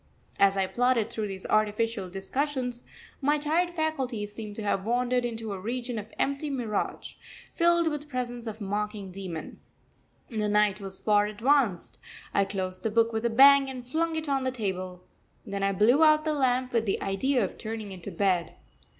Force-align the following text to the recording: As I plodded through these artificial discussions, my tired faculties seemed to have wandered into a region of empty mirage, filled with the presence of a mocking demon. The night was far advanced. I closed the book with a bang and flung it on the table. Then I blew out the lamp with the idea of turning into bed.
As 0.39 0.57
I 0.57 0.65
plodded 0.65 1.11
through 1.11 1.27
these 1.27 1.45
artificial 1.45 2.09
discussions, 2.09 2.85
my 3.21 3.37
tired 3.37 3.69
faculties 3.69 4.33
seemed 4.33 4.55
to 4.55 4.63
have 4.63 4.83
wandered 4.83 5.25
into 5.25 5.51
a 5.53 5.59
region 5.59 5.99
of 5.99 6.11
empty 6.17 6.49
mirage, 6.49 7.13
filled 7.53 7.87
with 7.87 8.01
the 8.01 8.07
presence 8.07 8.47
of 8.47 8.59
a 8.59 8.63
mocking 8.63 9.11
demon. 9.11 9.59
The 10.27 10.49
night 10.49 10.81
was 10.81 10.97
far 10.97 11.27
advanced. 11.27 11.99
I 12.33 12.45
closed 12.45 12.81
the 12.81 12.89
book 12.89 13.13
with 13.13 13.25
a 13.25 13.29
bang 13.29 13.69
and 13.69 13.85
flung 13.87 14.15
it 14.15 14.27
on 14.27 14.43
the 14.43 14.49
table. 14.49 15.03
Then 15.45 15.61
I 15.61 15.71
blew 15.71 16.03
out 16.03 16.25
the 16.25 16.33
lamp 16.33 16.73
with 16.73 16.87
the 16.87 16.99
idea 16.99 17.45
of 17.45 17.59
turning 17.59 17.91
into 17.91 18.09
bed. 18.09 18.55